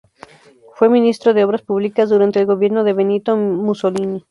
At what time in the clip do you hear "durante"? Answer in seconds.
2.09-2.39